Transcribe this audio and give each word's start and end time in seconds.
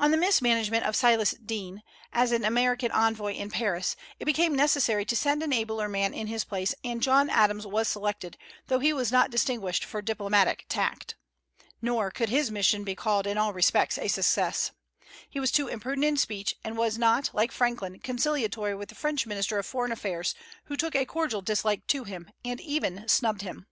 On 0.00 0.10
the 0.10 0.16
mismanagement 0.16 0.84
of 0.84 0.96
Silas 0.96 1.30
Deane, 1.30 1.84
as 2.12 2.32
an 2.32 2.44
American 2.44 2.90
envoy 2.90 3.34
in 3.34 3.52
Paris, 3.52 3.94
it 4.18 4.24
became 4.24 4.52
necessary 4.56 5.04
to 5.04 5.14
send 5.14 5.44
an 5.44 5.52
abler 5.52 5.88
man 5.88 6.12
in 6.12 6.26
his 6.26 6.44
place, 6.44 6.74
and 6.82 7.00
John 7.00 7.30
Adams 7.30 7.64
was 7.64 7.86
selected, 7.86 8.36
though 8.66 8.80
he 8.80 8.92
was 8.92 9.12
not 9.12 9.30
distinguished 9.30 9.84
for 9.84 10.02
diplomatic 10.02 10.64
tact. 10.68 11.14
Nor 11.80 12.10
could 12.10 12.30
his 12.30 12.50
mission 12.50 12.82
be 12.82 12.96
called 12.96 13.28
in 13.28 13.38
all 13.38 13.52
respects 13.52 13.96
a 13.96 14.08
success. 14.08 14.72
He 15.30 15.38
was 15.38 15.52
too 15.52 15.68
imprudent 15.68 16.04
in 16.04 16.16
speech, 16.16 16.56
and 16.64 16.76
was 16.76 16.98
not, 16.98 17.30
like 17.32 17.52
Franklin, 17.52 18.00
conciliatory 18.00 18.74
with 18.74 18.88
the 18.88 18.96
French 18.96 19.24
minister 19.24 19.56
of 19.56 19.64
Foreign 19.66 19.92
Affairs, 19.92 20.34
who 20.64 20.76
took 20.76 20.96
a 20.96 21.06
cordial 21.06 21.42
dislike 21.42 21.86
to 21.86 22.02
him, 22.02 22.28
and 22.44 22.60
even 22.60 23.06
snubbed 23.06 23.42
him. 23.42 23.68